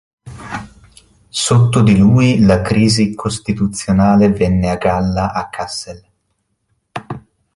Sotto 1.29 1.83
di 1.83 1.95
lui 1.95 2.39
la 2.39 2.63
crisi 2.63 3.13
costituzionale 3.13 4.31
venne 4.31 4.71
a 4.71 4.75
galla 4.77 5.31
a 5.31 5.47
Kassel. 5.47 6.03